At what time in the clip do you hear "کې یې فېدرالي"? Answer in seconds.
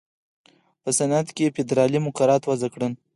1.35-1.99